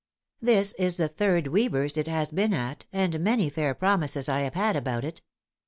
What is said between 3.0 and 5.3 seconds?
many fair promises I have had about it.